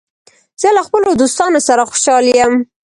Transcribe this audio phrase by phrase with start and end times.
[0.61, 2.53] زه له خپلو دوستانو سره خوشحال یم.